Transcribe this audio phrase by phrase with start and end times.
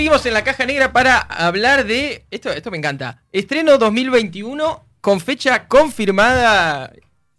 [0.00, 2.24] Seguimos en la caja negra para hablar de.
[2.30, 3.22] Esto, esto me encanta.
[3.32, 6.90] Estreno 2021 con fecha confirmada.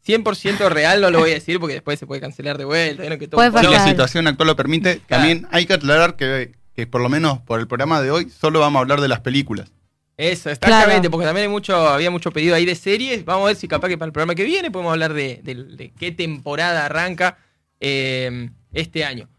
[0.06, 3.02] 100% real, no lo voy a decir porque después se puede cancelar de vuelta.
[3.02, 3.70] ¿vieron que todo Puede un pollo.
[3.70, 5.24] Si la situación actual lo permite, Claro.
[5.24, 8.60] también hay que aclarar que, que por lo menos por el programa de hoy solo
[8.60, 9.72] vamos a hablar de las películas.
[10.18, 11.10] Eso, exactamente, Claro.
[11.10, 13.26] porque también hay mucho, había mucho pedido ahí de series.
[13.26, 15.56] Vamos a ver si capaz que para el programa que viene podemos hablar de, de-
[15.64, 17.40] de qué temporada arranca
[17.80, 19.30] eh, este año.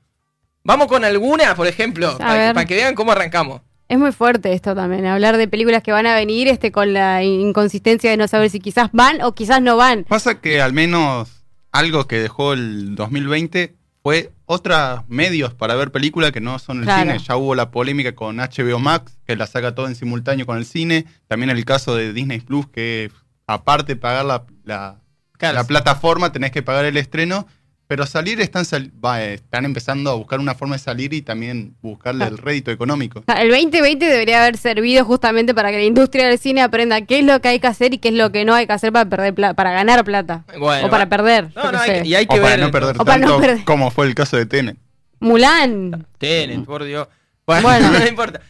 [0.65, 3.61] Vamos con alguna, por ejemplo, para, que vean cómo arrancamos.
[3.89, 7.23] Es muy fuerte esto también, hablar de películas que van a venir este con la
[7.25, 10.05] inconsistencia de no saber si quizás van o quizás no van.
[10.05, 16.33] Pasa que al menos algo que dejó el 2020 fue otros medios para ver películas
[16.33, 17.03] que no son el Claro.
[17.13, 17.19] cine.
[17.27, 20.65] Ya hubo la polémica con HBO Max, que la saca todo en simultáneo con el
[20.65, 21.05] cine.
[21.29, 23.11] También el caso de Disney Plus, que
[23.47, 24.97] aparte de pagar la, la-
[25.39, 25.69] Claro, la sí.
[25.69, 27.47] plataforma, tenés que pagar el estreno.
[27.89, 31.75] Pero salir están, sal- va, están empezando a buscar una forma de salir y también
[31.83, 33.23] buscarle el rédito económico.
[33.27, 37.19] Sea, El 2020 debería haber servido justamente para que la industria del cine aprenda qué
[37.19, 38.93] es lo que hay que hacer y qué es lo que no hay que hacer
[38.93, 40.45] para perder pla- para ganar plata.
[40.59, 41.49] Bueno, o para perder.
[41.55, 42.61] No, no, hay y hay que O para ver.
[42.65, 43.65] no perder O para tanto perder.
[43.65, 44.77] como fue el caso de Tenet.
[45.21, 46.07] Mulan.
[46.19, 47.09] Tenet, por Dios.
[47.45, 47.91] Bueno, Bueno.
[47.91, 48.41] no importa.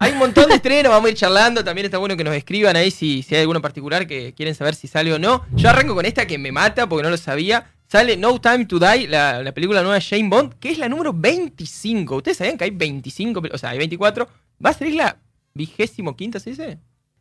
[0.00, 1.62] Hay un montón de estrenos, vamos a ir charlando.
[1.62, 4.54] También está bueno que nos escriban ahí si, si hay alguno en particular que quieren
[4.56, 5.44] saber si sale o no.
[5.54, 7.66] Yo arranco con esta que me mata porque no lo sabía.
[7.90, 10.88] Sale No Time to Die, la, la película nueva de Jane Bond, que es la
[10.88, 12.16] número 25.
[12.16, 13.42] ¿Ustedes sabían que hay 25?
[13.42, 14.28] pel- O sea, hay 24.
[14.64, 15.16] ¿Va a salir la
[15.54, 16.78] vigésimo quinta, se dice?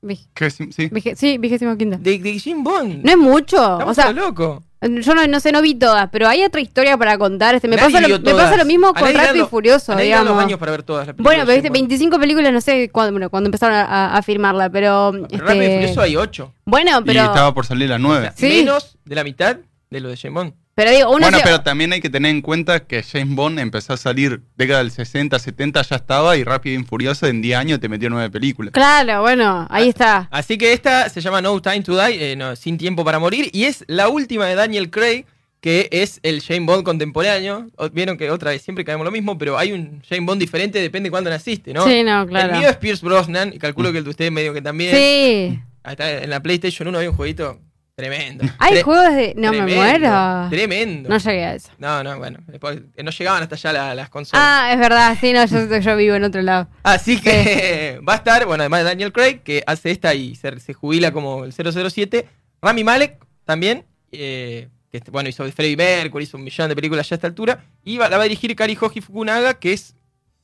[0.08, 0.90] Sí, sí.
[0.90, 1.98] vige- sí, vigésimo quinta.
[1.98, 3.04] De, de Jane Bond.
[3.04, 3.56] No es mucho.
[3.58, 4.64] Estamos O sea, locos.
[4.82, 7.56] yo no, no sé, no vi todas, pero hay otra historia para contar.
[7.56, 8.46] Este, me, pasa lo, vio me todas.
[8.46, 10.42] pasa lo mismo con Rápido y Furioso, digamos.
[10.42, 11.90] años para ver todas las películas Bueno, pero viste, Jane Bond.
[11.90, 15.12] 25 películas, no sé cuándo, bueno, cuando empezaron a, a filmarla, pero...
[15.14, 16.54] Pero este, Rápido y Furioso hay 8.
[16.66, 17.24] Bueno, Y pero...
[17.26, 18.32] estaba por salir la 9.
[18.36, 18.48] Sí.
[18.48, 19.58] Menos de la mitad
[19.90, 20.54] de lo de Jane Bond.
[20.76, 23.60] Pero digo, uno bueno, se- pero también hay que tener en cuenta que James Bond
[23.60, 27.58] empezó a salir década del 60, 70, ya estaba, y Rápido y Furioso en 10
[27.58, 28.72] años te metió 9 películas.
[28.74, 30.30] Claro, bueno, ahí está.
[30.32, 33.50] Así que esta se llama No Time to Die, eh, no, Sin Tiempo para Morir,
[33.52, 35.26] y es la última de Daniel Craig,
[35.60, 37.68] que es el Jane Bond contemporáneo.
[37.92, 41.08] Vieron que otra vez siempre caemos lo mismo, pero hay un Jane Bond diferente, depende
[41.08, 41.86] de cuándo naciste, ¿no?
[41.86, 42.54] Sí, no, claro.
[42.54, 44.96] El mío es Pierce Brosnan, y calculo que el de ustedes medio que también.
[44.96, 45.60] Sí.
[45.84, 47.60] Está, en la PlayStation 1 había un jueguito
[48.00, 48.46] tremendo.
[48.58, 49.34] Hay Tre- juegos de...
[49.38, 50.48] No me muero.
[50.50, 51.10] Tremendo.
[51.10, 51.70] No llegué a eso.
[51.78, 54.44] No, no, bueno, después- no llegaban hasta allá la- las consolas.
[54.46, 56.68] Ah, es verdad, sí, no, yo, yo vivo en otro lado.
[56.84, 60.60] Así que va a estar, bueno, además de Daniel Craig, que hace esta y se,
[60.60, 62.28] se jubila como el 007.
[62.62, 67.08] Rami Malek también, eh, que bueno, hizo de Freddie Mercury, hizo un millón de películas
[67.08, 67.64] ya a esta altura.
[67.84, 69.96] Y va- la va a dirigir Kari Hoji Fukunaga, que es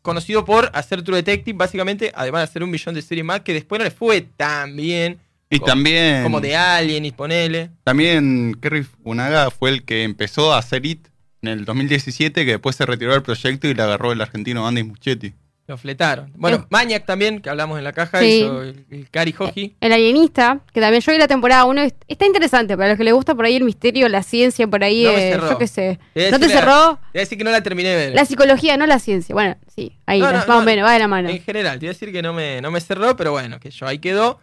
[0.01, 3.53] conocido por hacer True Detective, básicamente, además de hacer un millón de series más, que
[3.53, 5.19] después no le fue tan bien.
[5.55, 7.71] Y como, también, Como de Alien y ponele.
[7.83, 11.07] también Kerry Funaga fue el que empezó a hacer IT
[11.41, 14.83] en el 2017, que después se retiró del proyecto y le agarró el argentino Andy
[14.83, 15.33] Muschietti.
[15.67, 16.31] Lo fletaron.
[16.35, 16.65] Bueno, Eh.
[16.69, 18.41] Maniac también, que hablamos en la caja, Sí.
[18.43, 19.75] hizo el, el Kari Hoji.
[19.81, 22.77] El alienista, que también yo vi la temporada 1, está interesante.
[22.77, 25.31] Para los que les gusta por ahí el misterio, la ciencia, por ahí, No me
[25.31, 25.97] eh, yo qué sé.
[26.13, 26.73] Te voy ¿No te la- cerró?
[26.73, 28.13] Te voy a decir que no la terminé de ver.
[28.15, 29.33] La psicología, no la ciencia.
[29.33, 31.29] Bueno, sí, ahí, No, no, más no, o menos, va de la mano.
[31.29, 33.71] En general, te iba a decir que no me, no me cerró, pero bueno, que
[33.71, 34.39] yo ahí quedó.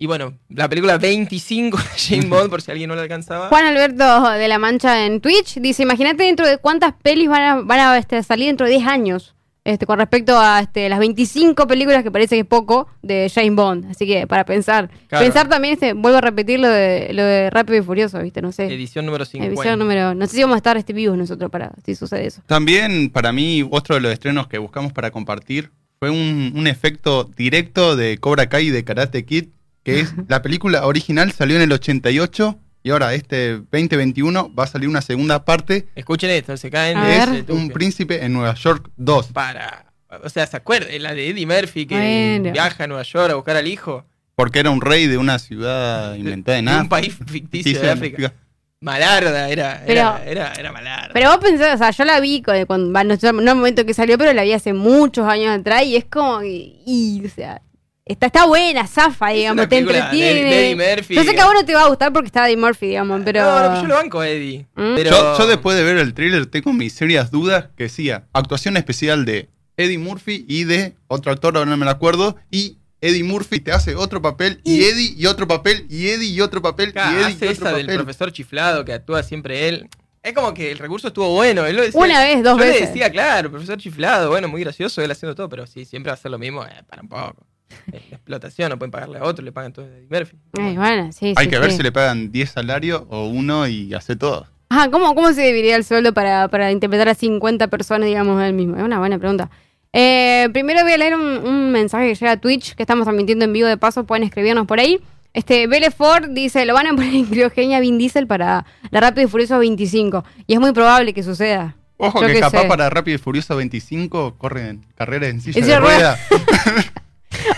[0.00, 3.48] Y bueno, la película 25 de James Bond, por si alguien no la alcanzaba.
[3.48, 7.60] Juan Alberto de la Mancha en Twitch dice, imagínate dentro de cuántas pelis van a,
[7.62, 9.34] van a este, salir dentro de 10 años.
[9.64, 13.54] Este, con respecto a este, las 25 películas que parece que es poco de James
[13.54, 13.90] Bond.
[13.90, 14.88] Así que para pensar.
[15.08, 15.24] Claro.
[15.24, 18.40] Pensar también, este, vuelvo a repetir lo de, lo de Rápido y Furioso, ¿viste?
[18.40, 18.72] No sé.
[18.72, 19.52] Edición número 50.
[19.52, 20.14] Edición número.
[20.14, 22.40] No sé si vamos a estar este, vivos nosotros para si sucede eso.
[22.46, 27.24] También, para mí, otro de los estrenos que buscamos para compartir fue un, un efecto
[27.24, 29.48] directo de Cobra Kai y de Karate Kid,
[29.82, 34.66] que es la película original salió en el 88 y ahora este 2021 va a
[34.66, 37.48] salir una segunda parte, Escuchen esto, se caen de es.
[37.50, 39.32] Un Príncipe en Nueva York 2.
[39.32, 39.86] Para.
[40.24, 41.02] O sea, ¿se acuerdan?
[41.02, 42.52] La de Eddie Murphy que Bueno.
[42.52, 44.06] viaja a Nueva York a buscar al hijo.
[44.36, 46.88] Porque era un rey de una ciudad inventada en De un África.
[46.90, 48.32] país ficticio de África.
[48.80, 51.10] Malarda, era, Pero- era, era, era malarda.
[51.12, 53.92] Pero vos pensás, o sea, yo la vi cuando, no, no en el momento que
[53.92, 57.60] salió, pero la vi hace muchos años atrás y es como y, o sea,
[58.08, 60.70] está, está buena, zafa, Es digamos, una te de- entretiene.
[60.72, 61.14] Eddie Murphy.
[61.14, 63.20] yo sé que a vos no te va a gustar porque está Eddie Murphy, digamos,
[63.24, 63.42] pero...
[63.42, 64.66] No, no, yo lo banco Eddie.
[64.74, 64.94] ¿Mm?
[64.96, 65.10] Pero...
[65.10, 69.24] Yo, yo después de ver el thriller tengo mis serias dudas que decía actuación especial
[69.24, 73.60] de Eddie Murphy y de otro actor, ahora no me lo acuerdo, y Eddie Murphy
[73.60, 76.98] te hace otro papel, y Eddie y otro papel, y Eddie y otro papel, y
[76.98, 79.88] Eddie hace y otro esa del profesor chiflado que actúa siempre él.
[80.20, 81.64] Es como que el recurso estuvo bueno.
[81.64, 82.88] Él lo decía, Una vez, dos yo le veces.
[82.88, 86.18] decía, claro, profesor chiflado, bueno, muy gracioso, él haciendo todo, pero sí, siempre va a
[86.18, 87.46] hacer lo mismo, eh, para un poco.
[87.92, 90.36] Es la explotación, no pueden pagarle a otro, le pagan todo a Eddie Murphy.
[90.58, 93.94] Ay, bueno, sí, Hay sí, que ver si le pagan 10 salarios o uno y
[93.94, 94.46] hace todo.
[94.70, 98.52] Ajá, ¿cómo, ¿cómo se dividiría el sueldo para, para interpretar a 50 personas, digamos, él
[98.52, 98.76] mismo?
[98.76, 99.50] Es una buena pregunta.
[99.94, 103.46] Eh, primero voy a leer un, un mensaje que llega a Twitch, que estamos transmitiendo
[103.46, 105.00] en vivo de paso, pueden escribirnos por ahí.
[105.32, 109.26] Este, Belle Ford dice, lo van a poner en criogenia Vin Diesel para la Rápido
[109.26, 110.24] y Furioso 25.
[110.46, 111.76] Y es muy probable que suceda.
[111.96, 112.68] Ojo Yo que capaz sé.
[112.68, 116.18] para Rápido y Furioso 25 corren carreras en silla En de silla de rueda.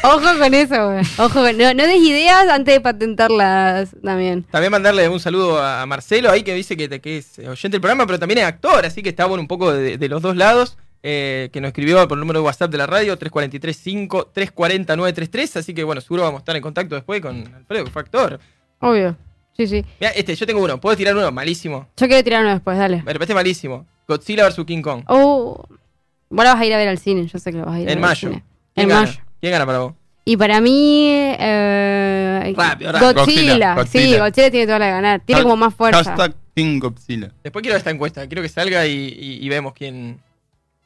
[0.03, 1.05] Ojo con eso, güey.
[1.19, 1.57] Ojo con...
[1.59, 4.43] No, no des ideas antes de patentarlas también.
[4.45, 8.07] También mandarle un saludo a Marcelo ahí que dice que, que es oyente del programa,
[8.07, 10.77] pero también es actor, así que está bueno un poco de, de los dos lados.
[11.03, 15.57] eh, que nos escribió por el número de WhatsApp de la radio, 343-5-340-933.
[15.59, 18.39] Así que bueno, seguro vamos a estar en contacto después con Alfredo, que fue actor.
[18.81, 19.17] Obvio.
[19.57, 19.85] Sí, sí.
[20.01, 21.31] Mira, este, yo tengo uno, ¿puedo tirar uno?
[21.33, 21.89] Malísimo.
[21.97, 23.03] Yo quiero tirar uno después, dale.
[23.05, 23.87] Me parece malísimo.
[24.09, 25.03] Godzilla vs King Kong.
[25.09, 25.65] Oh,
[26.31, 27.81] vos la vas a ir a ver al cine, yo sé que lo vas a
[27.81, 28.29] ir a En ver al mayo.
[28.29, 28.45] cine.
[28.75, 29.13] ¿Quién En mayo.
[29.41, 29.95] ¿Quién gana para vos?
[30.25, 33.15] Y para mí, eh, Rápido, rápido.
[33.15, 33.75] Godzilla.
[33.75, 34.19] Godzilla, Sí, Godzilla.
[34.25, 35.21] Godzilla tiene toda la de ganar.
[35.25, 36.05] Tiene como más fuerza.
[36.05, 37.33] Hashtag Team Godzilla.
[37.43, 38.27] Después quiero esta encuesta.
[38.27, 40.21] Quiero que salga y, y- y vemos quién,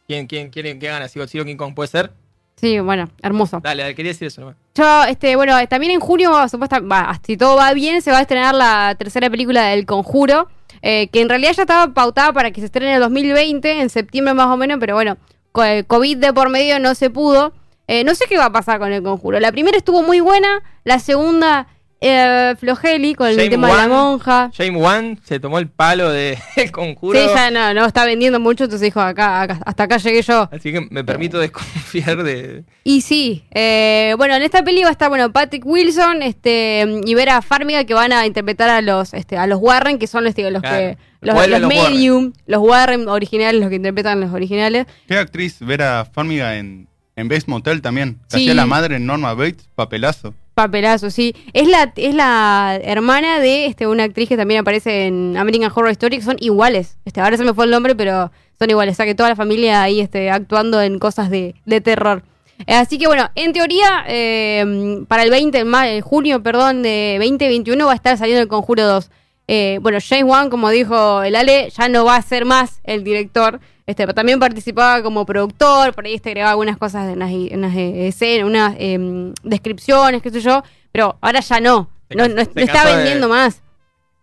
[0.07, 1.09] quién, quién, quién, quién gana.
[1.09, 2.13] Si Godzilla o King Kong puede ser.
[2.57, 3.61] Sí, bueno, hermoso.
[3.63, 4.57] Dale, dale, quería decir eso nomás.
[4.77, 6.97] Yo, este, bueno, también en junio, supuestamente,
[7.27, 10.49] si todo va bien, se va a estrenar la tercera película del Conjuro,
[10.81, 13.91] eh, que en realidad ya estaba pautada para que se estrene en el 2020, en
[13.91, 15.19] septiembre más o menos, pero bueno,
[15.51, 17.53] co- COVID de por medio no se pudo.
[17.87, 19.41] Eh, no sé qué va a pasar con el Conjuro.
[19.41, 21.67] La primera estuvo muy buena, la segunda,
[22.01, 24.51] eh, flojeli, con el James tema de la monja.
[24.55, 26.37] James Wan se tomó el palo del
[26.73, 27.19] conjuro.
[27.19, 30.49] Sí, ya no, no está vendiendo mucho, entonces dijo, acá, acá- hasta acá llegué yo.
[30.53, 32.65] Así que me permito desconfiar de.
[32.85, 37.15] Y sí, eh, bueno, en esta peli va a estar, bueno, Patrick Wilson este, y
[37.15, 40.35] Vera Farmiga que van a interpretar a los, este, a los Warren, que son los,
[40.37, 41.69] los Claro, que, los, los los Warren.
[41.69, 44.87] medium, los Warren originales, los que interpretan los originales.
[45.09, 46.87] ¿Qué actriz Vera Farmiga en,
[47.17, 48.19] en Base Motel también?
[48.29, 48.37] Sí.
[48.39, 50.35] hacía la madre en Norma Bates, papelazo.
[50.55, 51.35] Papelazo, sí.
[51.53, 55.91] Es la, es la hermana de este, una actriz que también aparece en American Horror
[55.91, 56.97] Story, que son iguales.
[57.05, 58.95] Este, ahora se me fue el nombre, pero son iguales.
[58.95, 62.23] O sea que toda la familia ahí este, actuando en cosas de, de terror.
[62.69, 67.17] Eh, Así que bueno, en teoría, eh, para el 20, ma- eh, junio, perdón, de
[67.19, 69.11] 2021 va a estar saliendo el Conjuro 2.
[69.47, 73.05] Eh, bueno, James Wan, como dijo el Ale, ya no va a ser más el
[73.05, 73.61] director.
[73.87, 77.59] Este, pero también participaba como productor, por ahí este, agregaba algunas cosas en unas, en
[77.59, 81.91] unas, eh, escenas, unas em, descripciones, qué sé yo, pero ahora ya no.
[82.09, 83.61] Se No, se está de- vendiendo más.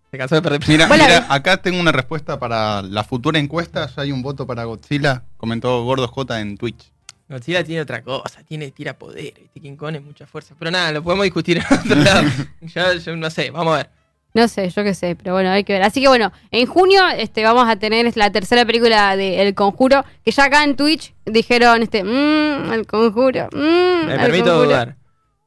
[0.10, 0.62] Se cansó de perder.
[0.68, 3.88] Mira, mira, acá tengo una respuesta para la futura encuesta.
[3.96, 6.92] Ya hay un voto para Godzilla, comentó Gordo J en Twitch.
[7.30, 9.60] Godzilla tiene otra cosa, tiene tira poder, ¿viste?
[9.62, 10.54] King Kong es mucha fuerza.
[10.60, 12.28] Pero nada, lo podemos discutir en otro lado.
[12.62, 13.90] yo, yo no sé, vamos a ver.
[14.34, 15.84] No sé, yo qué sé, pero bueno, hay que ver.
[15.84, 20.06] Así que bueno, en junio este, vamos a tener la tercera película de El Conjuro,
[20.24, 24.64] que ya acá en Twitch dijeron, este, mmm, El Conjuro, mmm, Me El permito Conjuro".
[24.66, 24.96] dudar.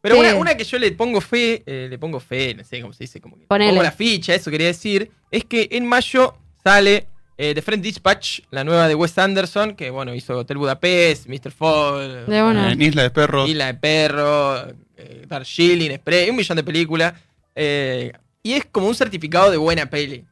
[0.03, 0.21] Pero Sí.
[0.21, 3.05] una, una que yo le pongo fe, eh, le pongo fe, no sé cómo se
[3.05, 3.71] dice, como que Ponele.
[3.71, 7.07] pongo la ficha, eso quería decir, es que en mayo sale
[7.39, 11.51] eh, The Friend Dispatch, la nueva de Wes Anderson, que bueno, hizo Hotel Budapest, Mr.
[11.51, 13.49] Fall, De Isla de Perros.
[13.49, 17.15] Isla de Perro, eh, Darjeeling Express, un millón de películas.
[17.57, 18.13] eh,
[18.45, 20.25] y es como un certificado de buena peli.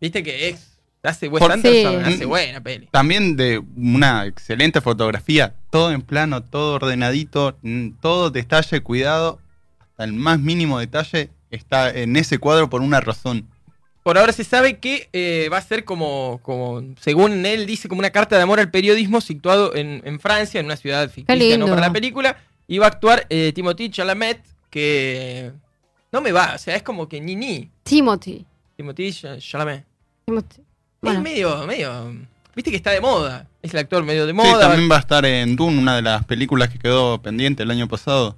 [0.00, 2.12] Viste que es, hace Wes Por- Anderson, Sí.
[2.14, 2.88] hace buena peli.
[2.90, 5.54] También de una excelente fotografía.
[5.70, 9.38] Todo en plano, todo ordenadito, mm, todo detalle, cuidado.
[9.78, 13.48] Hasta el más mínimo detalle está en ese cuadro por una razón.
[14.02, 17.98] Por ahora se sabe que eh, va a ser como, como, según él dice, como
[18.00, 21.66] una carta de amor al periodismo situado en, en Francia, en una ciudad ficticia, no
[21.66, 22.36] para la película.
[22.66, 25.52] Y va a actuar eh, Timothy Chalamet, que
[26.12, 27.70] no me va, o sea, es como que ni ni.
[27.82, 28.44] Timothy.
[28.76, 29.84] Timothy Ch- Chalamet.
[30.26, 30.62] Timothy.
[31.02, 32.12] Bueno, Es medio, medio,
[32.54, 33.46] viste que está de moda.
[33.62, 34.68] Es el actor medio de Sí, moda.
[34.68, 37.88] también va a estar en Dune, una de las películas que quedó pendiente el año
[37.88, 38.36] pasado.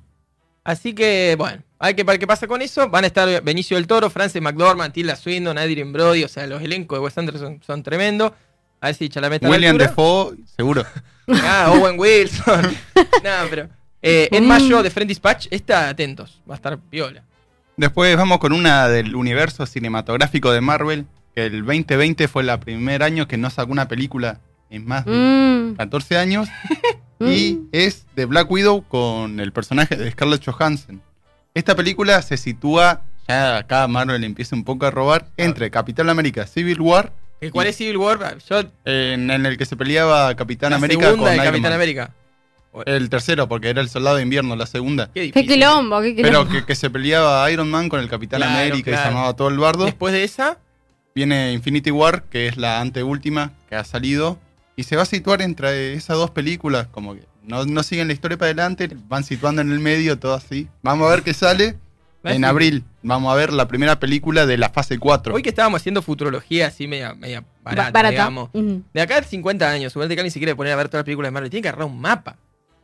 [0.64, 2.88] Así que, bueno, hay que ver qué pasa con eso.
[2.88, 6.62] Van a estar Benicio del Toro, Frances McDormand, Tilda Swindon, Adrien Brody, o sea, los
[6.62, 8.32] elencos de Wes Anderson son, tremendos.
[8.80, 9.76] A ver si Chalamet William.
[9.78, 10.84] Defoe, seguro.
[11.28, 12.62] Ah, Owen Wilson.
[12.96, 13.68] no, pero.
[14.02, 14.48] eh, en Mm.
[14.48, 16.40] mayo de Friend Dispatch, está atentos.
[16.48, 17.22] Va a estar piola.
[17.76, 23.02] Después vamos con una del universo cinematográfico de Marvel, que el 2020 fue el primer
[23.02, 26.48] año que no sacó una película en más de mm, 14 años.
[27.18, 27.28] mm.
[27.28, 31.00] y es de Black Widow con el personaje de Scarlett Johansson.
[31.54, 36.46] Esta película se sitúa, ya acá Marvel empieza un poco a robar, entre Capitán América
[36.46, 37.12] Civil War,
[37.42, 38.38] ¿El cuál es Civil War?
[38.48, 41.70] Yo, en, en el que se peleaba Capitán la América segunda con de Iron Capitán
[41.70, 41.72] Man.
[41.72, 42.10] América.
[42.86, 45.10] El tercero, porque era el soldado de invierno, la segunda.
[45.12, 46.44] Qué Qué quilombo, qué quilombo.
[46.44, 49.34] Pero que, que se peleaba Iron Man con el Capitán Claro, América y se llamaba
[49.36, 49.84] todo el bardo.
[49.84, 50.58] Después de esa,
[51.14, 54.38] Viene Infinity War, que es la anteúltima que ha salido.
[54.74, 58.14] Y se va a situar entre esas dos películas, como que no, no siguen la
[58.14, 60.68] historia para adelante, van situando en el medio, todo así.
[60.82, 61.76] Vamos a ver qué sale
[62.24, 62.84] en abril.
[63.02, 65.34] Vamos a ver la primera película de la fase 4.
[65.34, 68.10] hoy que estábamos haciendo futurología así media, media barata, Ba- barata.
[68.10, 68.50] digamos.
[68.94, 71.04] De acá a 50 años, suponete que alguien se quiere poner a ver todas las
[71.04, 72.36] películas de Marvel, tiene que agarrar un mapa.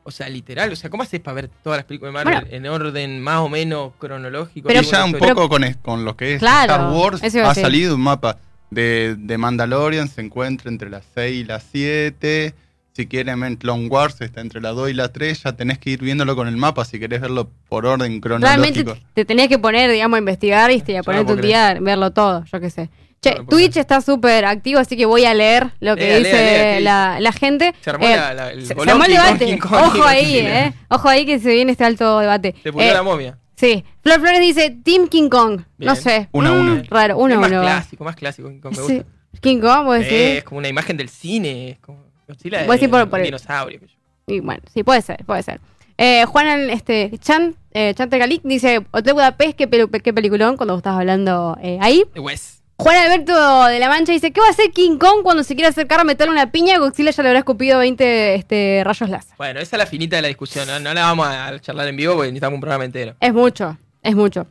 [0.09, 0.73] O sea, literal.
[0.73, 2.57] O sea, ¿cómo haces para ver todas las películas de Marvel Bueno.
[2.57, 4.67] en orden más o menos cronológico?
[4.69, 5.35] Pero- y ya un Historia?
[5.35, 8.39] poco con, es- con lo que es Claro, Star Wars, ha salido un mapa
[8.71, 12.55] de, de Mandalorian, se encuentra entre las 6 y las 7.
[12.95, 15.43] Si quieren ver Clone Wars, está entre las 2 y las 3.
[15.45, 18.97] Ya tenés que ir viéndolo con el mapa si querés verlo por orden Realmente cronológico.
[19.15, 22.61] te tenías que poner, digamos, a investigar y a ponerte un día, verlo todo, yo
[22.61, 22.89] qué sé.
[23.21, 26.43] Che, Twitch está súper activo, así que voy a leer lo que Lea, dice lea,
[26.43, 27.75] lea, ¿qué la, la gente.
[27.81, 29.59] Se armó Eh, la- la- el se, se armó el debate.
[29.61, 30.73] Ojo ahí, eh.
[30.89, 32.55] Ojo ahí que se viene este alto debate.
[32.63, 33.39] Se pudrió Eh, la momia.
[33.57, 33.85] Sí.
[34.03, 35.63] Flor Flores dice Team King Kong.
[35.79, 35.89] Bien.
[35.89, 36.29] No sé.
[36.31, 36.83] Uno a Mm, uno.
[36.89, 37.61] Raro, uno a más uno.
[37.63, 38.49] clásico, más clásico.
[38.51, 38.95] King Kong, me Sí.
[38.95, 39.11] gusta.
[39.41, 40.39] King Kong, vos Eh, decís.
[40.39, 41.71] es como una imagen del cine.
[41.71, 43.81] Es como Godzilla es por- un dinosaurio.
[44.29, 45.61] Y bueno, sí, puede ser, puede ser.
[45.97, 48.09] Eh, Juan este, Chan, eh, Chan
[48.45, 52.05] dice, Hotel Budapest, qué, pelu- qué peliculón, cuando vos estabas hablando eh, ahí.
[52.15, 52.58] De Wes.
[52.81, 55.71] Juan Alberto de la Mancha dice, ¿qué va a hacer King Kong cuando se quiera
[55.71, 56.79] acercar a meterle una piña?
[56.79, 59.35] Godzilla ya le habrá escupido 20 este, rayos láser.
[59.37, 60.65] Bueno, esa es la finita de la discusión.
[60.69, 63.17] No, No la vamos a charlar en vivo porque necesitamos un programa entero.
[63.19, 64.47] Es mucho, es mucho.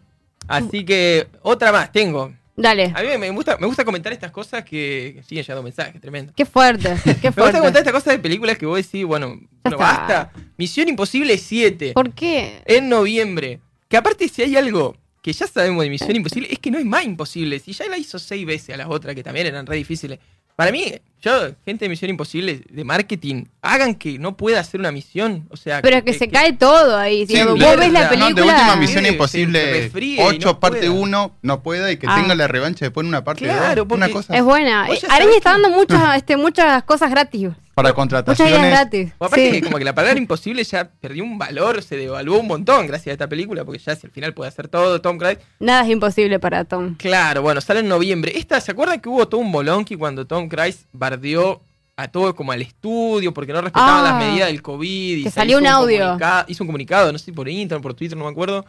[0.46, 2.34] Así que otra más tengo.
[2.58, 2.92] Dale.
[2.96, 6.34] A mí me gusta, me gusta comentar estas cosas que que siguen llegando mensajes, tremendo.
[6.36, 7.60] Qué fuerte, qué Me gusta fuerte.
[7.60, 9.78] comentar estas cosas de películas que vos decís, bueno, Ya está.
[9.78, 10.32] basta.
[10.58, 12.62] Misión Imposible 7 ¿Por qué?
[12.66, 13.62] en noviembre.
[13.88, 16.86] Que aparte si hay algo que ya sabemos de Misión Imposible, es que no es
[16.86, 17.60] más imposible.
[17.60, 20.20] Si ya la hizo seis veces a las otras, que también eran re difíciles.
[20.56, 20.86] Para mí,
[21.22, 25.46] yo, gente de Misión Imposible, de marketing, hagan que no pueda hacer una misión.
[25.50, 27.28] O sea, Pero es que se cae todo ahí.
[27.28, 28.30] Sí, Si vos ves la la- película...
[28.30, 30.92] No, de última Misión Imposible resfríe y 8 no parte pueda.
[30.94, 32.16] 1 no pueda y que Ah.
[32.22, 33.98] tenga la revancha después en una parte Claro, 2.
[33.98, 34.86] Una cosa Es buena.
[34.86, 37.50] Araña está que- dando muchas, este, muchas cosas gratis.
[37.78, 38.72] Para Muchas contrataciones.
[38.72, 39.12] gratis.
[39.20, 39.52] O aparte Sí.
[39.52, 43.10] que como que la palabra imposible ya perdió un valor, se devaluó un montón gracias
[43.10, 45.38] a esta película, porque ya si al final puede hacer todo Tom Cruise.
[45.60, 46.96] Nada es imposible para Tom.
[46.96, 48.34] Claro, bueno, sale en noviembre.
[48.36, 51.62] Esta, ¿se acuerdan que hubo todo un bolonqui cuando Tom Cruise bardeó
[51.96, 54.10] a todo como al estudio porque no respetaban Ah.
[54.12, 55.18] las medidas del COVID?
[55.18, 56.00] y Que salió hizo un audio.
[56.06, 58.66] comunica- hizo un comunicado, no sé si por Instagram, por Twitter, no me acuerdo,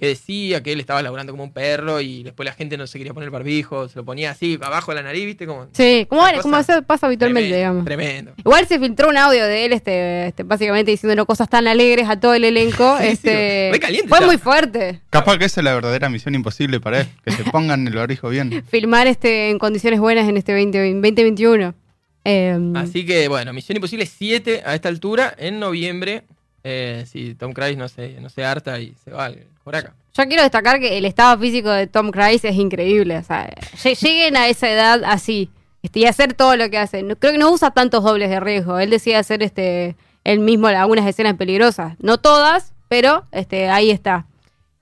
[0.00, 2.96] que decía que él estaba laburando como un perro y después la gente no se
[2.96, 5.46] quería poner el barbijo, se lo ponía así, abajo de la nariz, ¿viste?
[5.46, 7.84] Como, Sí, como, como eso pasa habitualmente, tremendo, digamos.
[7.84, 8.32] Tremendo.
[8.38, 12.18] Igual se filtró un audio de él, este, este, básicamente diciendo cosas tan alegres a
[12.18, 12.96] todo el elenco.
[13.00, 15.02] Sí, sí, este, caliente fue muy fuerte.
[15.10, 17.06] Capaz que esa es la verdadera misión imposible para él.
[17.24, 18.64] Que se pongan el barbijo bien.
[18.70, 21.74] Filmar este en condiciones buenas en este 20, 2021.
[22.24, 26.24] Eh, Así que bueno, Misión Imposible 7 a esta altura, en noviembre.
[26.64, 29.94] Eh, si Tom Cruise no se, no se harta y se va al Joraca.
[30.14, 33.16] Yo quiero destacar que el estado físico de Tom Cruise es increíble.
[33.18, 33.48] O sea,
[33.82, 35.50] lle- lleguen a esa edad así
[35.82, 37.02] este, y hacer todo lo que hace.
[37.02, 38.78] No- creo que no usa tantos dobles de riesgo.
[38.78, 41.94] Él decide hacer este él mismo algunas escenas peligrosas.
[41.98, 44.26] No todas, pero este ahí está.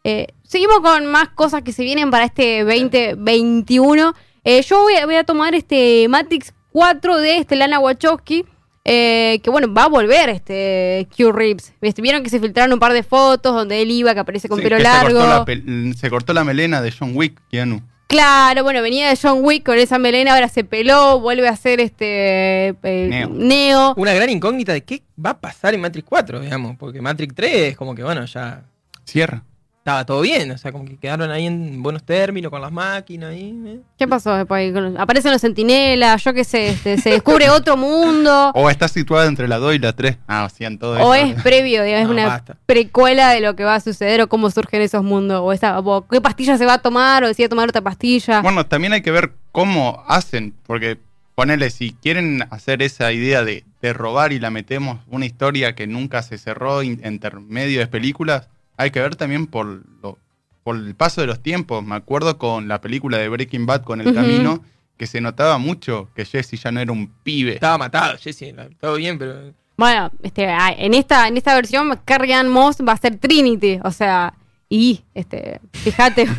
[0.02, 4.14] Eh, seguimos con más cosas que se vienen para este 2021.
[4.44, 8.44] Eh, yo voy a, tomar este Matrix 4 de este Lana Wachowski.
[8.90, 11.74] Eh, que bueno, va a volver este Q Reeves.
[11.82, 12.00] ¿Viste?
[12.00, 14.64] Vieron que se filtraron un par de fotos donde él iba, que aparece con Sí,
[14.64, 15.18] pelo se largo.
[15.18, 17.82] cortó la pel- Se cortó, la melena de John Wick, Keanu.
[18.06, 21.78] Claro, bueno, venía de John Wick con esa melena, ahora se peló, vuelve a ser
[21.80, 23.28] este eh, Neo.
[23.28, 23.94] Neo.
[23.98, 26.76] Una gran incógnita de qué va a pasar en Matrix 4, digamos.
[26.78, 28.62] Porque Matrix 3 es como que, bueno, ya
[29.04, 29.42] Cierra.
[29.88, 30.50] Estaba todo bien.
[30.50, 33.30] O sea, como que quedaron ahí en buenos términos con las máquinas.
[33.30, 33.80] ahí, ¿eh?
[33.98, 34.74] ¿Qué pasó después?
[34.98, 38.50] Aparecen los sentinelas, yo qué sé, este, se descubre otro mundo.
[38.54, 40.18] O está situada entre la 2 y la 3.
[40.26, 41.26] Ah, hacían todo O eso.
[41.36, 42.56] es previo, digamos, es No, una basta.
[42.66, 45.40] precuela de lo que va a suceder o cómo surgen esos mundos.
[45.42, 48.42] O, esa, o qué pastilla se va a tomar, o decide tomar otra pastilla.
[48.42, 50.98] Bueno, también hay que ver cómo hacen, porque
[51.34, 55.86] ponele, si quieren hacer esa idea de, de robar y la metemos una historia que
[55.86, 60.18] nunca se cerró entre medio de películas, hay que ver también por, lo,
[60.62, 61.84] por el paso de los tiempos.
[61.84, 64.14] Me acuerdo con la película de Breaking Bad con El.
[64.14, 64.64] Camino,
[64.96, 67.54] que se notaba mucho que Jesse ya no era un pibe.
[67.54, 68.54] Estaba matado, Jesse.
[68.80, 69.52] Todo bien, pero.
[69.76, 73.78] Bueno, este, ah, en esta, en esta versión, Carrie Ann Moss va a ser Trinity.
[73.84, 74.34] O sea,
[74.68, 76.26] y, este, fíjate.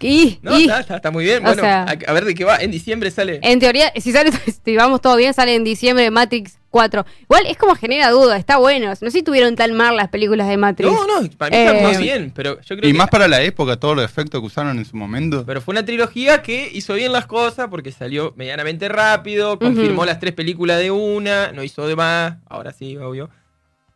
[0.00, 1.38] Y, No, y, está, está- está muy bien.
[1.38, 2.56] O Bueno, sea- a, ver de qué va.
[2.58, 3.40] En diciembre sale.
[3.42, 4.30] En teoría, si sale,
[4.64, 7.04] si vamos todo bien, sale en diciembre Matrix 4.
[7.22, 8.88] Igual es como genera duda, está bueno.
[8.90, 10.88] No sé si tuvieron tan mal las películas de Matrix.
[10.92, 12.32] No, no, para mí Eh, está muy bien.
[12.32, 12.98] Pero yo creo Y que.
[12.98, 15.44] más para la época, todos los efectos que usaron en su momento.
[15.44, 20.20] Pero fue una trilogía que hizo bien las cosas porque salió medianamente rápido, confirmó las
[20.20, 23.30] tres películas de una, no hizo de más, ahora sí, obvio.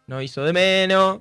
[0.09, 1.21] No hizo de menos.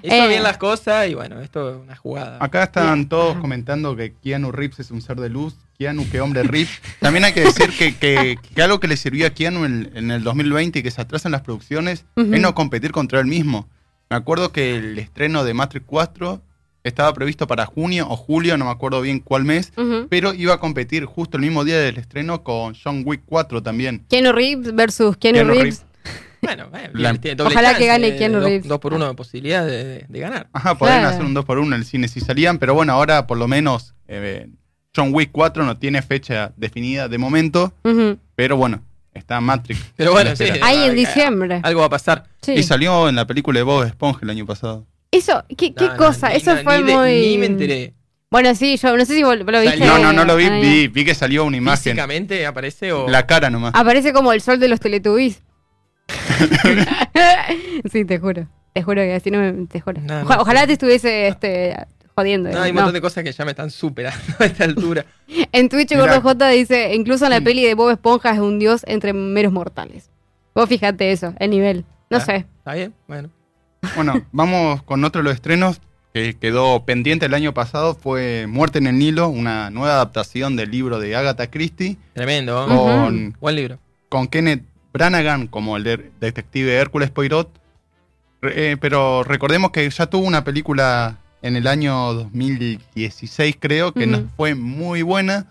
[0.00, 0.28] Hizo Eh.
[0.28, 2.38] bien las cosas y bueno, esto es una jugada.
[2.40, 3.08] Acá están Bien.
[3.08, 5.54] todos comentando que Keanu Reeves es un ser de luz.
[5.78, 6.80] Keanu, qué hombre Reeves.
[7.00, 10.10] También hay que decir que, que- que algo que le sirvió a Keanu en, en
[10.10, 13.68] el 2020 y que se atrasan las producciones es no competir contra él mismo.
[14.10, 16.42] Me acuerdo que el estreno de Matrix 4
[16.84, 19.72] estaba previsto para junio o julio, no me acuerdo bien cuál mes,
[20.08, 24.04] pero iba a competir justo el mismo día del estreno con John Wick 4 también.
[24.08, 25.84] Keanu Reeves versus Keanu, Keanu Reeves.
[26.42, 28.68] Bueno, bueno, La- tiene doble Ojalá que chance, gane de- Keanu dos- Reeves.
[28.68, 30.48] Dos por uno de posibilidad de, de- de ganar.
[30.52, 31.14] Ajá, podrían Claro.
[31.14, 33.46] hacer un 2 por 1 en el cine si salían, pero bueno, ahora por lo
[33.48, 34.48] menos eh,
[34.94, 37.72] John Wick 4 no tiene fecha definida de momento,
[38.34, 38.82] pero bueno,
[39.14, 39.80] está Matrix.
[39.96, 40.44] Pero bueno, en sí.
[40.62, 41.60] Ahí en diciembre.
[41.62, 42.24] Algo va a pasar.
[42.42, 42.52] Sí.
[42.52, 44.86] Y salió en la película de Bob Esponja el año pasado.
[45.10, 46.28] Eso, ¿qué, qué No, no, cosa?
[46.34, 47.20] Eso no, fue ni de- muy.
[47.20, 47.94] Ni me enteré.
[48.30, 49.78] Bueno, sí, yo no sé si vos lo viste.
[49.78, 51.82] No, no, no lo vi, Ah, vi, vi que salió una imagen.
[51.92, 53.06] Físicamente aparece o.
[53.08, 53.72] La cara nomás.
[53.74, 55.42] Aparece como el sol de los Teletubbies.
[57.90, 58.46] sí, te juro.
[58.72, 59.66] Te juro que así no me.
[59.66, 60.00] Te juro.
[60.00, 60.40] No, no Oja- sé.
[60.40, 61.76] ojalá te estuviese este,
[62.14, 62.50] jodiendo.
[62.50, 62.82] No, hay un No.
[62.82, 65.04] montón de cosas que ya me están superando a esta altura.
[65.52, 65.94] En Twitch.
[65.96, 69.52] Gordo J dice: incluso en la peli de Bob Esponja es un dios entre meros
[69.52, 70.10] mortales.
[70.54, 71.84] Vos fíjate eso, el nivel.
[72.10, 72.20] No Ah.
[72.20, 72.36] sé.
[72.58, 72.94] ¿Está bien?
[73.08, 73.30] Bueno.
[73.96, 75.80] Bueno, vamos con otro de los estrenos
[76.14, 77.94] que quedó pendiente el año pasado.
[77.94, 82.64] Fue Muerte en el Nilo, una nueva adaptación del libro de Agatha Christie Tremendo.
[82.66, 82.76] Ujú.
[82.76, 83.78] con, Buen libro.
[84.08, 84.62] con Kenneth
[84.92, 87.48] Branagh como el de- detective Hércules Poirot.
[88.42, 94.28] Eh, pero recordemos que ya tuvo una película en el año 2016, creo, que no
[94.36, 95.46] fue muy buena.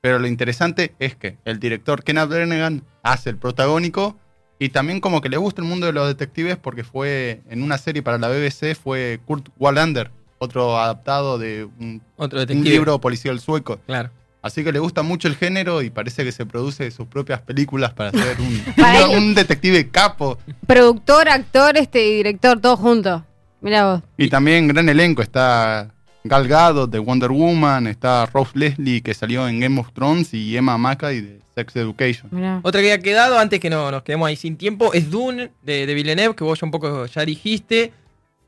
[0.00, 4.16] Pero lo interesante es que el director Kenneth Branagh hace el protagónico
[4.58, 7.78] y también como que le gusta el mundo de los detectives porque fue en una
[7.78, 13.38] serie para la BBC fue Kurt Wallander, otro adaptado de un, Otro un libro policial
[13.38, 13.78] sueco.
[13.86, 14.10] Claro.
[14.42, 17.92] Así que le gusta mucho el género y parece que se produce sus propias películas
[17.92, 20.36] para ser un, Para un- un detective capo.
[20.66, 23.22] Productor, actor este, y director, todos juntos.
[23.60, 24.02] Mirá vos.
[24.18, 25.94] Y también gran elenco, está
[26.24, 30.56] Gal Gadot de Wonder Woman, está Rose Leslie que salió en Game of Thrones y
[30.56, 32.28] Emma Mackay de Sex Education.
[32.32, 32.58] Mirá.
[32.62, 35.86] Otra que ha quedado, antes que no nos quedemos ahí sin tiempo, es Dune de,
[35.86, 37.92] de Villeneuve, que vos ya un poco ya dijiste,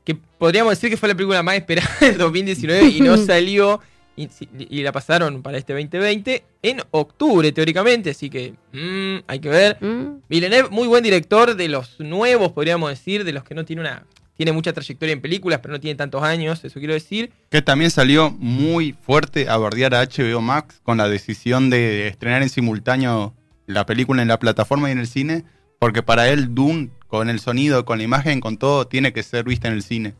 [0.03, 3.79] que podríamos decir que fue la película más esperada del 2019 y no salió,
[4.15, 4.29] y,
[4.69, 9.77] y la pasaron para este 2020 en octubre, teóricamente, así que mm, hay que ver.
[9.83, 10.21] Mm.
[10.29, 14.05] Villeneuve, muy buen director de los nuevos, podríamos decir, de los que no tiene una...
[14.37, 17.31] Tiene mucha trayectoria en películas, pero no tiene tantos años, eso quiero decir.
[17.49, 22.41] Que también salió muy fuerte a bardear a HBO Max con la decisión de estrenar
[22.41, 23.33] en simultáneo
[23.65, 25.45] la película en la plataforma y en el cine,
[25.79, 29.45] porque para él Dune, con el sonido, con la imagen, con todo, tiene que ser
[29.45, 30.15] vista en el cine.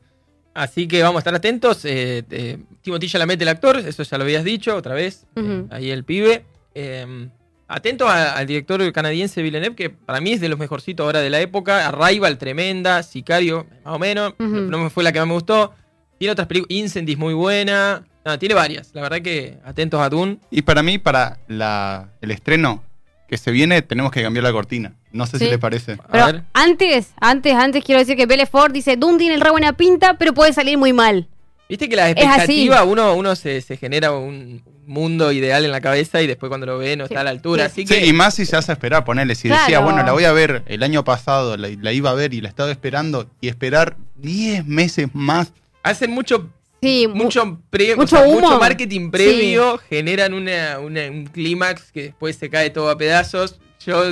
[0.56, 1.86] Así que vamos a estar atentos.
[1.86, 5.28] Eh, eh, Timothy Chalamet, el actor, eso ya lo habías dicho otra vez.
[5.36, 6.46] eh, ahí el pibe.
[6.74, 7.30] Eh,
[7.68, 11.30] atento a- al director canadiense Villeneuve, que para mí es de los mejorcitos ahora de
[11.30, 11.88] la época.
[11.88, 13.04] Arrival, tremenda.
[13.04, 14.34] Sicario, más o menos.
[14.40, 15.74] No me fue la que más me gustó.
[16.18, 16.72] Tiene otras películas.
[16.78, 18.06] Incendies, muy buena.
[18.24, 18.90] No, tiene varias.
[18.94, 20.40] La verdad que atentos a Dune.
[20.50, 22.82] Y para mí, para la, el estreno
[23.28, 24.94] que se viene, tenemos que cambiar la cortina.
[25.12, 25.46] No sé Sí.
[25.46, 25.94] si les parece.
[25.94, 26.44] A Pero ver.
[26.54, 30.34] antes, antes, antes quiero decir que Belefort dice, Doom tiene el re buena pinta, pero
[30.34, 31.28] puede salir muy mal.
[31.68, 35.82] Viste que la Es expectativa, uno, uno se, se genera un mundo ideal en la
[35.82, 37.70] cabeza y después cuando lo ve no está a la altura.
[37.70, 37.82] Sí.
[37.84, 39.34] Así Sí, que y más si se hace esperar, ponerle.
[39.34, 42.36] Si decía, bueno, la voy a ver el año pasado, la, la iba a ver
[42.36, 45.54] y la estaba esperando, y esperar 10 meses más.
[45.82, 46.50] hacen mucho
[46.86, 48.42] Sí, mu- mucho, pre- mucho o sea, humo.
[48.42, 53.60] mucho marketing previo, generan una, una- un clímax que después se cae todo a pedazos.
[53.86, 54.04] Yo,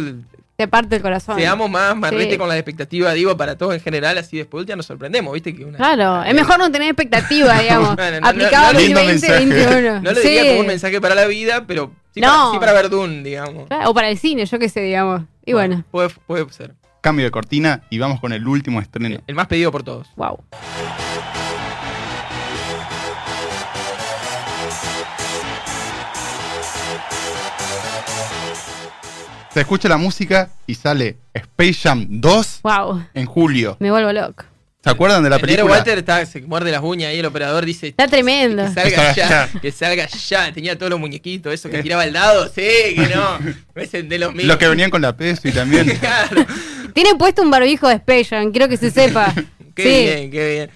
[0.55, 1.35] te parte el corazón.
[1.37, 2.37] seamos más marrete Sí.
[2.37, 5.53] con la expectativa, digo, para todos en general, así después ya nos sorprendemos, ¿viste?
[5.55, 7.95] Que una, Claro, es mejor no tener expectativa, digamos.
[7.95, 9.45] Bueno, no, Aplicado no, no, a lindo 2020, mensaje.
[9.45, 10.01] 2021.
[10.01, 10.27] No lo Sí.
[10.27, 12.27] diría como un mensaje para la vida, pero sí, No.
[12.27, 13.67] para, sí para ver Dune, digamos.
[13.67, 15.23] Claro, O para el cine, yo qué sé, digamos.
[15.45, 16.75] Y bueno, Puede, puede ser.
[17.01, 19.19] Cambio de cortina y vamos con el último estreno.
[19.27, 20.07] El más pedido por todos.
[20.15, 20.39] wow.
[29.53, 33.05] Se escucha la música y sale Space Jam 2 Wow.
[33.13, 33.77] en julio.
[33.79, 34.45] Me vuelvo loco.
[34.83, 35.63] ¿Se acuerdan de la película?
[35.71, 37.87] Walter está, se muerde las uñas ahí, el operador dice...
[37.89, 38.63] Está tremendo.
[38.65, 39.59] Que salga Que salga ya, ya.
[39.61, 40.53] que salga ya.
[40.53, 42.47] Tenía todos los muñequitos, eso que tiraba el dado.
[42.47, 42.61] Sí,
[42.95, 43.37] que no.
[44.09, 44.47] De los mismos.
[44.47, 45.89] Los que venían con la PES y también.
[45.99, 46.45] Claro.
[46.93, 49.33] Tiene puesto un barbijo de Space Jam, quiero que se sepa.
[49.75, 50.69] Qué sí, bien, qué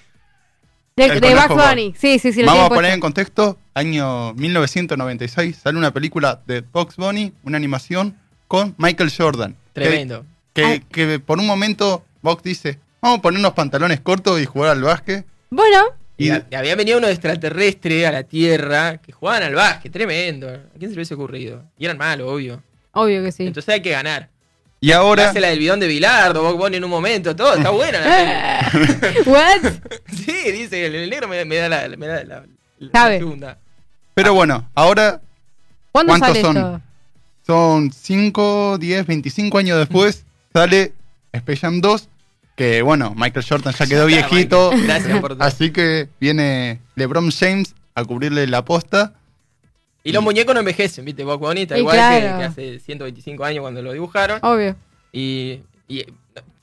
[0.96, 1.10] bien.
[1.10, 1.94] de, de Bugs Bunny.
[1.96, 6.62] Sí, sí, sí, lo Vamos a poner en contexto, año 1996 sale una película de
[6.62, 8.16] Bugs Bunny, una animación
[8.48, 9.54] con Michael Jordan.
[9.72, 10.24] Tremendo.
[10.52, 10.80] Que, Ay.
[10.90, 14.82] que por un momento Bugs dice, vamos a poner unos pantalones cortos y jugar al
[14.82, 15.24] básquet.
[15.50, 15.84] Bueno,
[16.16, 20.48] Y, había venido unos extraterrestres a la Tierra que jugaban al básquet, tremendo.
[20.48, 21.62] ¿A quién se le hubiese ocurrido?
[21.78, 22.60] Y eran malos, obvio.
[22.92, 23.46] obvio que sí.
[23.46, 24.28] Entonces hay que ganar.
[24.80, 27.70] y ahora Hace la del bidón de Bilardo, Bob Bunny en un momento, todo, está
[27.70, 28.70] buena la.
[29.26, 29.72] What?
[30.12, 32.44] Sí, dice, el, el negro me, me da la, me da la,
[32.78, 33.18] la Sabe.
[33.18, 33.58] segunda.
[34.14, 35.20] Pero bueno, ahora
[35.92, 36.56] ¿Cuándo ¿Cuántos sale son?
[36.56, 36.80] esto?
[37.48, 40.92] Son 5, 10, 25 años después, sale
[41.32, 42.08] Space Jam 2,
[42.54, 44.70] que bueno, Michael Jordan ya quedó viejito.
[44.84, 45.42] Gracias por todo.
[45.42, 49.14] así que viene LeBron James a cubrirle la posta.
[50.04, 51.22] Y los muñecos no envejecen, ¿viste?
[51.22, 52.38] Y igual que- claro.
[52.38, 54.40] que, hace 125 años cuando lo dibujaron.
[54.42, 54.76] Obvio.
[55.10, 56.04] Y, y,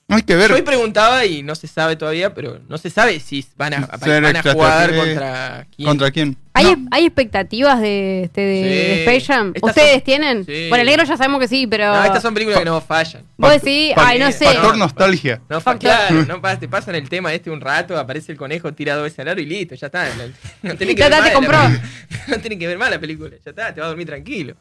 [0.08, 0.50] Hay que ver.
[0.50, 3.88] Yo hoy preguntaba y no se sabe todavía, pero no se sabe si van a,
[3.88, 5.88] van a jugar contra quién.
[5.88, 6.38] ¿Contra quién?
[6.54, 6.88] ¿Hay, No.
[6.92, 8.70] ¿Hay expectativas de, este, de, Sí.
[8.70, 9.52] de Space Jam?
[9.56, 10.46] Estas ¿Ustedes son- tienen?
[10.46, 10.68] Sí.
[10.70, 11.88] Bueno, el negro ya sabemos que sí, pero...
[11.92, 13.24] No, estas son películas que no fallan.
[13.36, 14.46] Vos decís, ay, no sé.
[14.46, 15.42] Factor nostalgia.
[15.50, 15.90] No, fa- Factor.
[15.90, 19.20] claro, no te pasan el tema este un rato, aparece el conejo, tira dos veces
[19.20, 20.08] al aro y listo, ya está.
[20.16, 20.24] No,
[20.70, 21.82] no tenés que ver la.
[22.28, 24.56] No tenés que ver más la película, ya está, te vas a dormir tranquilo.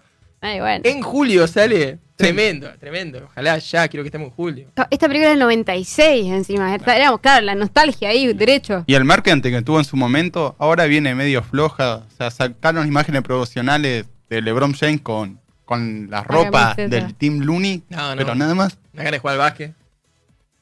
[0.45, 0.81] Ay, bueno.
[0.85, 3.25] En julio sale, tremendo, tremendo.
[3.31, 4.67] Ojalá ya, quiero que estemos en julio.
[4.91, 6.75] Esta película es del 96 encima.
[6.75, 8.85] Era- Éramos, claro, la nostalgia ahí, derecho.
[8.87, 11.97] Y el marketing que tuvo en su momento, ahora viene medio floja.
[12.07, 17.83] O sea, sacaron imágenes promocionales de LeBron James con, con la ropa del Team Looney,
[17.89, 18.17] No, no.
[18.17, 18.79] pero nada más.
[18.93, 19.75] Una gana de jugar al básquet.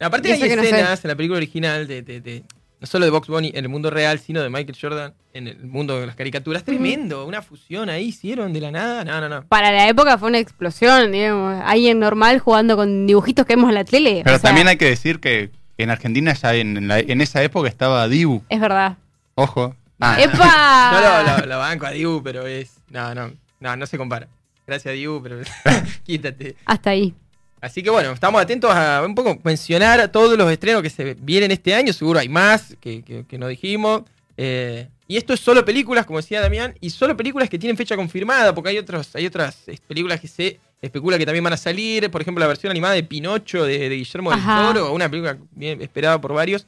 [0.00, 0.54] Aparte hay no sé.
[0.54, 2.42] escenas en la película original de, de- de-
[2.82, 5.58] no solo de Box Bunny en el mundo real, sino de Michael Jordan en el
[5.64, 6.64] mundo de las caricaturas.
[6.64, 9.04] Tremendo, una fusión ahí hicieron de la nada.
[9.04, 9.44] No, no, no.
[9.46, 11.62] Para la época fue una explosión, digamos.
[11.64, 14.22] Alguien normal jugando con dibujitos que vemos en la tele.
[14.24, 17.40] Pero o sea, también hay que decir que en Argentina ya en, la- en esa
[17.42, 18.42] época estaba Dibu.
[18.48, 18.96] Es verdad.
[19.36, 19.76] Ojo.
[20.00, 20.90] Ah, ¡Epa!
[20.92, 21.00] Yo
[21.34, 22.72] lo, lo- lo banco a Dibu, pero es.
[22.90, 24.26] No, no, no, no se compara.
[24.66, 25.36] Gracias a Dibu, pero
[26.04, 26.56] quítate.
[26.64, 27.14] Hasta ahí.
[27.62, 31.14] Así que bueno, estamos atentos a un poco mencionar a todos los estrenos que se
[31.14, 31.92] vienen este año.
[31.92, 34.02] Seguro hay más que, que, que no dijimos.
[34.36, 37.94] Eh, y esto es solo películas, como decía Damián, y solo películas que tienen fecha
[37.94, 42.10] confirmada, porque hay otros, hay otras películas que se especula que también van a salir.
[42.10, 44.64] Por ejemplo, la versión animada de Pinocho de, de Guillermo Ajá.
[44.64, 46.66] del Toro, una película bien esperada por varios.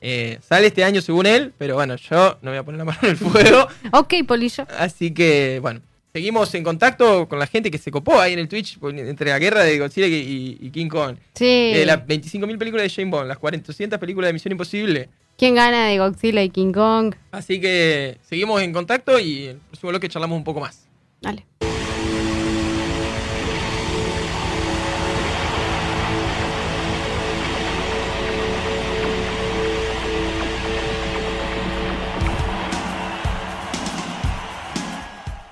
[0.00, 2.98] Eh, sale este año según él, pero bueno, yo no voy a poner la mano
[3.02, 3.68] en el fuego.
[3.92, 4.66] Ok, Polillo.
[4.76, 5.80] Así que, bueno,
[6.14, 9.30] seguimos en contacto con la gente que se copó ahí en el Twitch por- entre
[9.30, 11.16] la guerra de Godzilla y, y King Kong.
[11.34, 11.44] Sí.
[11.74, 15.08] Eh, las 25.000 películas de James Bond, las 400 películas de Misión Imposible.
[15.36, 17.14] ¿Quién gana de Godzilla y King Kong?
[17.32, 20.86] Así que seguimos en contacto y en el próximo bloque charlamos un poco más.
[21.20, 21.44] Dale.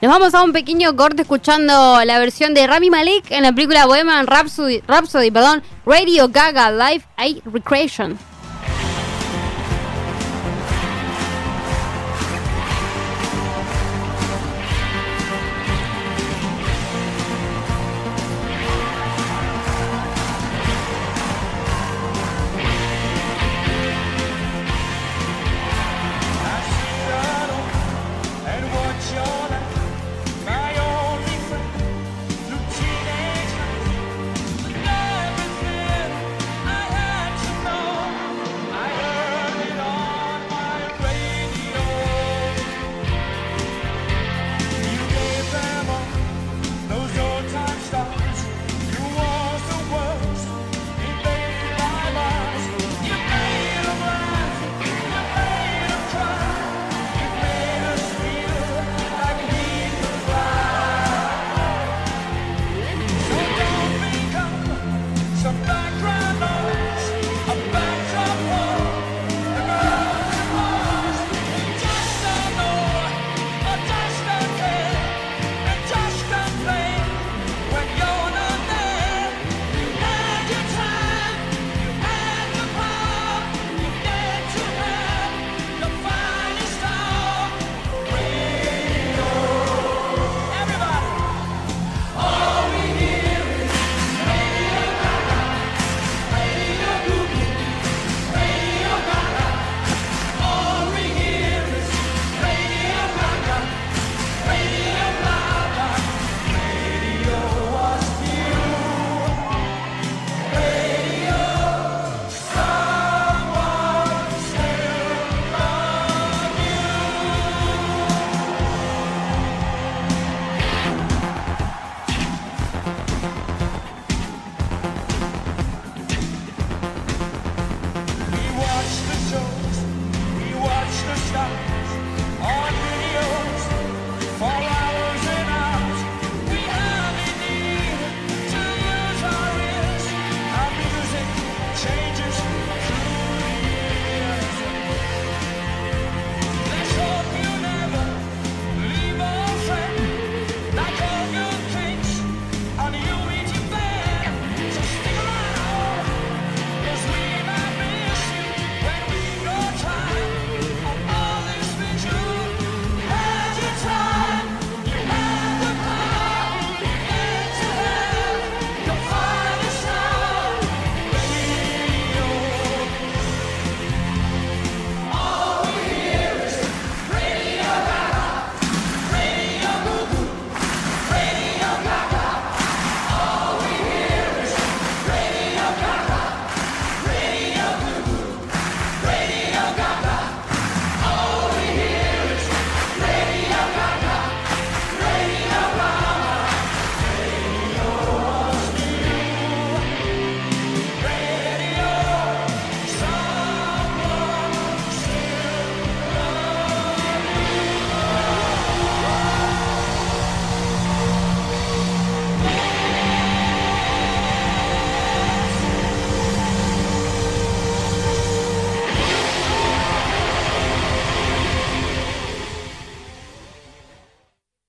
[0.02, 3.86] Nos vamos a un pequeño corte escuchando la versión de Rami Malek en la película
[3.86, 8.18] Bohemian Rhapsody, Rhapsody perdón, Radio Gaga Live Aid Recreation.